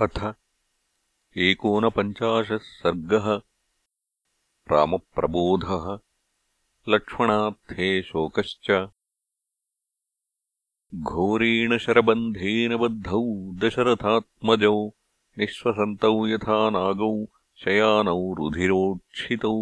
[0.00, 0.34] अथ।
[1.36, 3.36] एकोनपञ्चाशः सर्गः
[4.72, 5.98] रामप्रबोधः।
[6.88, 8.88] लक्ष्मणार्थे शोकश्च।
[10.94, 14.88] घोरेण शरबन्धेन बद्धौ दशरथात्मजौ
[15.38, 17.24] निःश्वसन्तौ यथा नागौ
[17.64, 19.56] शयानौ रुधिरोक्षितौ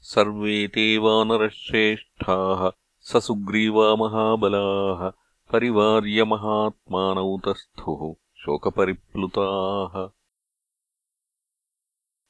[0.00, 2.70] सर्वे ते वानरश्रेष्ठाः
[3.00, 5.19] ससुग्रीवा महाबलाः
[5.52, 10.08] परिवार्यमहात्मानौ तस्थुः शोकपरिप्लुताः।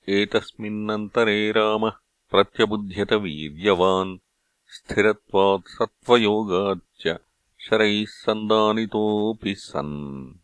[0.09, 1.91] एतस्मिन्नन्तरे रामः
[2.30, 4.19] प्रत्यबुध्यतवीर्यवान्
[4.66, 7.19] स्थिरत्वात् सत्त्वयोगाच्च
[7.59, 10.34] शरैः सन्दानितोऽपि सन्।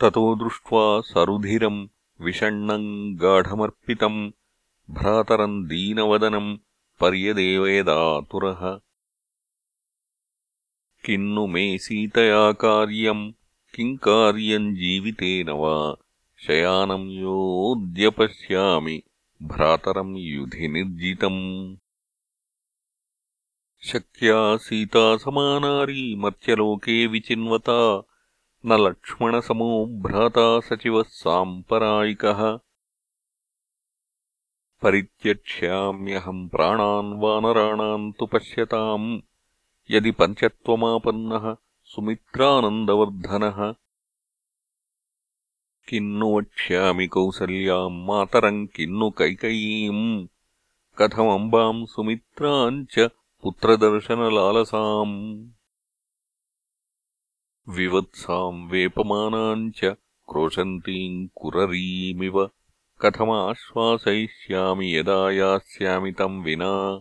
[0.00, 1.88] ततो दृष्ट्वा सरुधिरम्
[2.20, 4.30] विषण्णम् गाढमर्पितम्
[4.90, 6.58] भ्रातरम् दीनवदनम्
[7.00, 8.80] पर्यदेवयदातुरः
[11.08, 13.32] किन्नु मे सीतया कार्यम्
[13.74, 15.96] किम् कार्यम् जीवितेन वा?
[16.46, 19.02] शयानम् योऽद्य पश्यामि
[19.42, 21.76] भ्रातरम् युधि निर्जितम्।
[23.84, 28.02] शक्या सीता समानारी मर्त्यलोके विचिन्वता।
[28.66, 32.58] न लक्ष्मणसमो भ्राता सचिवः साम्परायिकः।
[34.82, 39.20] परित्यक्ष्याम्यहम् प्राणान् वानराणाम् तु पश्यताम्
[39.90, 43.74] यदि पञ्चत्वमापन्नः सुमित्रानन्दवर्धनः।
[45.88, 50.26] किन्नु वक्ष्यामि कौसल्याम् मातरम् किन्नु कैकयीम्
[50.98, 53.08] कथमम्बाम् सुमित्राम् च
[53.42, 55.48] पुत्रदर्शनलालसाम्।
[57.68, 59.94] विवत्साम् वेपमानाम् च
[60.28, 62.50] क्रोशन्तीम् कुररीमिव।
[63.00, 67.00] कथमाश्वासयिष्यामि यदा यास्यामि तम् विना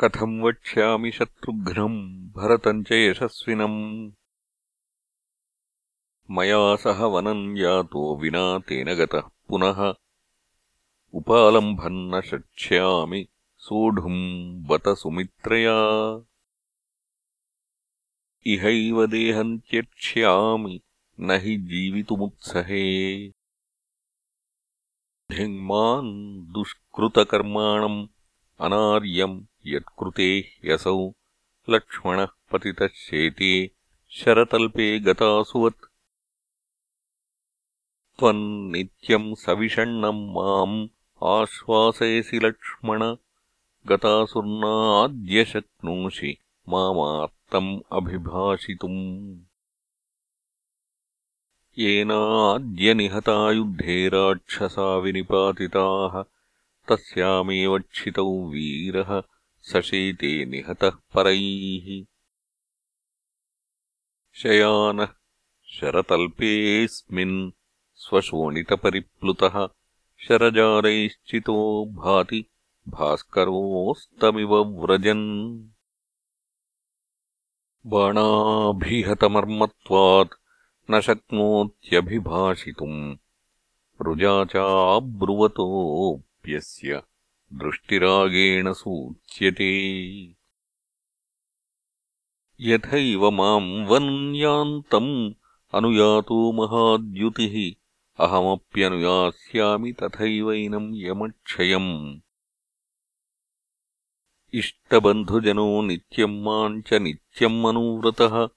[0.00, 4.12] कथम् वक्ष्यामि शत्रुघ्नम् भरतम् च यशस्विनम्।
[6.30, 9.94] मया सह वनम् यातो विना तेन गतः पुनः।
[11.14, 15.76] उपालम्भम् न शक्ष्यामि सोढुम् बत सुमित्रया।
[18.46, 20.80] इहैव देहम् त्यक्ष्यामि
[21.20, 23.28] न हि जीवितुमुत्सहे।
[25.32, 28.06] धिङ्मान् दुष्कृतकर्माणम्
[28.60, 31.12] अनार्यम् यत्कृते ह्यसौ
[31.70, 33.70] लक्ष्मणः पतितः शेते
[34.10, 35.84] शरतल्पे गतासुवत्।
[38.18, 40.88] त्वम् नित्यम् सविषण्णम् माम्
[41.22, 43.16] आश्वासयसि लक्ष्मण,
[43.86, 46.36] गतासुर्नाद्य शक्नोषि
[46.68, 49.38] मामार्तम् अभिभाषितुम्।
[51.78, 56.22] येनाद्य निहता युद्धे राक्षसा विनिपातिताः,
[56.88, 59.22] तस्यामेव क्षितौ वीरः
[59.64, 62.04] सशेते निहतः परैः।
[64.34, 65.08] शयानः
[65.64, 67.50] शरतल्पेऽस्मिन्
[67.94, 69.68] स्वशोणितपरिप्लुतः
[70.18, 72.44] शरजारैश्चितो भाति
[72.88, 75.68] भास्करोऽस्तमिव व्रजन्।
[77.86, 80.34] बाणाभिहतमर्मत्वात्
[80.90, 83.16] न शक्नोत्यभिभाषितुम्
[84.02, 87.02] रुजा चाब्रुवतोऽप्यस्य
[87.54, 89.94] दृष्टिरागेण सूच्यते।
[92.60, 95.32] यथैव माम् वन्यान्तम्
[95.74, 97.74] अनुयातो महाद्युतिः।
[98.24, 102.20] अहमप्यनुयास्यामि तथैवैनम् यमक्षयम्।
[104.54, 108.48] इष्टबन्धुजनो नित्यम् माम् च नित्यम् अनुव्रतः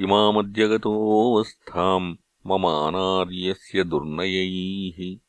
[0.00, 2.16] इमामद्यगतोऽवस्थाम्
[2.46, 5.25] ममानार्यस्य दुर्नयैः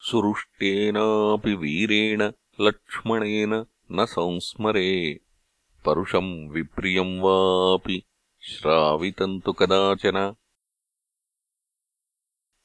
[0.00, 5.20] सुरुष्टेनापि वीरेण लक्ष्मणेन न संस्मरे।
[5.84, 8.02] परुषम् विप्रियम् वापि
[8.40, 10.34] श्रावितम् तु कदाचन।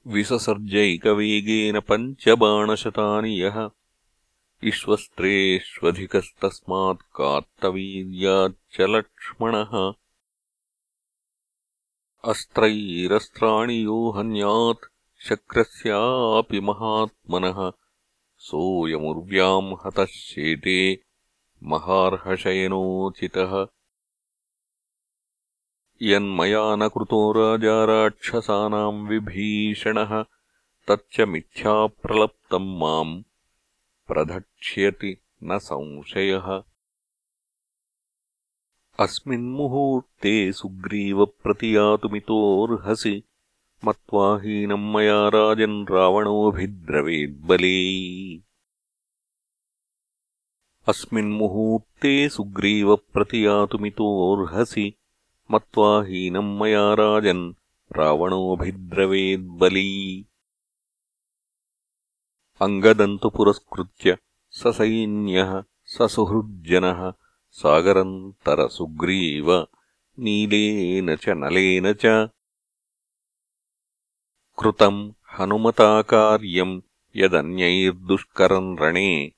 [0.08, 3.70] विससर्जैकवेगेन पञ्चबाणशतानि यः।
[4.64, 9.94] इष्वस्त्रेष्वधिकस्तस्मात् कार्तवीर्याच्च लक्ष्मणः।
[12.24, 14.92] अस्त्रैरस्त्राणि यो हन्यात्
[15.29, 17.72] शक्रस्यापि महात्मनः
[18.37, 21.03] सोऽयमुर्व्याम् हतः शेते
[21.64, 23.67] महार्हशयनोचितः।
[26.02, 30.25] यन्मया न कृतो राजा राक्षसानाम् विभीषणः
[30.87, 33.23] तच्च मिथ्याप्रलप्तम् माम्
[34.08, 36.64] प्रधक्ष्यति न संशयः।
[38.99, 43.23] अस्मिन्मुहूर्ते सुग्रीवप्रतियातुमितोऽर्हसि
[43.85, 47.74] मत्वा हीनम् मया राजन् रावणोऽभिद्रवेद्बले।
[50.88, 54.94] अस्मिन्मुहूर्ते सुग्रीवप्रतियातुमितोऽर्हसि
[55.52, 57.53] मत्वा हीनम् मया राजन्
[57.97, 60.26] रावणोऽभिद्रवेद्बली।
[62.62, 64.18] अङ्गदन्तु पुरस्कृत्य
[64.52, 67.14] ससैन्यः ससुहृज्जनः
[67.52, 69.68] सागरन्तरसुग्रीव
[70.20, 72.29] नीलेन च नलेन च
[74.59, 76.82] कृतम् हनुमता कार्यम्
[77.16, 79.32] यदन्यैर्दुष्करम् रणे।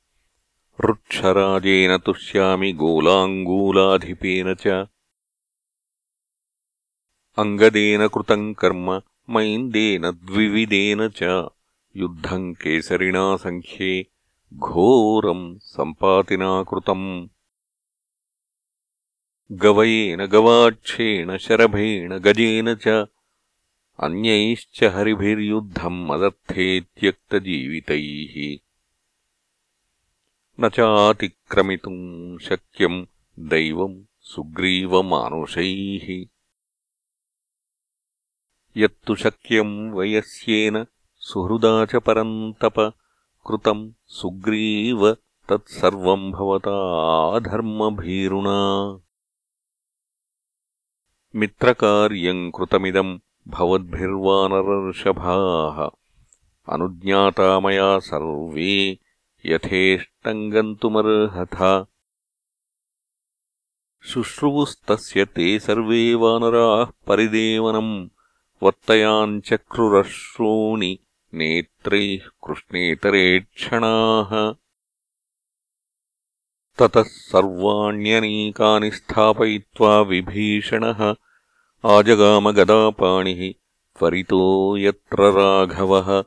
[0.90, 4.68] ऋक्षराजेन तुष्यामि गोलाङ्गूलाधिपेन च।
[7.38, 11.50] अङ्गदेन कृतम् कर्म मैन्देन द्विविदेन च।
[11.96, 14.08] युद्धम् केसरिणा सङ्ख्ये
[14.54, 17.28] घोरम् सम्पातिना कृतम्।
[19.52, 23.08] गवयेन गवाक्षेण शरभेण गजेन च
[24.04, 28.34] अन्यैश्च हरिभिर्युद्धम् मदर्थे त्यक्तजीवितैः
[30.60, 32.98] न चातिक्रमितुम् शक्यम्
[33.52, 33.96] दैवम्
[34.32, 36.08] सुग्रीवमानुषैः।
[38.78, 40.76] यत्तु शक्यम् वयस्येन
[41.28, 42.80] सुहृदा च परन्तप
[43.48, 45.02] कृतम् सुग्रीव
[45.50, 47.40] तत्सर्वम् भवताधर्मभीरुणा
[51.36, 53.14] मित्रकार्यम् कृतमिदम्
[53.48, 55.90] भवद्भिर्वानरर्षभाः
[56.74, 59.00] अनुज्ञाता मया सर्वे
[59.46, 61.86] यथेष्टम् गन्तुमर्हथ
[64.04, 68.08] शुश्रुवुस्तस्य ते सर्वे वानराः परिदेवनम्।
[68.64, 71.00] वर्तयाञ्चक्रुरश्रूणि
[71.34, 74.54] नेत्रैः कृष्णेतरेक्षणाः
[76.80, 81.16] ततः सर्वाण्यनीकानि स्थापयित्वा विभीषणः
[81.86, 83.54] आजगामगदापाणिः
[84.00, 86.24] त्वरितो यत्र राघवः।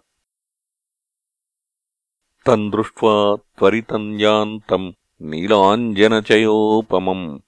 [2.47, 7.39] तम् दृष्ट्वा त्वरितम् यान्तम् नीलाञ्जनचयोपमम्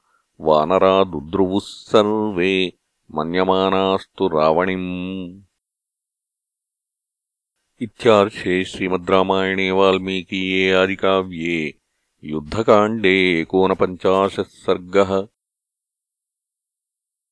[0.40, 2.72] वानरा दुद्रुवुः सर्वे
[3.14, 5.40] मन्यमानास्तु रावणिम्।
[7.80, 11.74] इत्यार्षे श्रीमद् रामायणे वाल्मीकीये आदिकाव्ये
[12.24, 15.26] युद्धकाण्डे एकोनपञ्चाशः सर्गः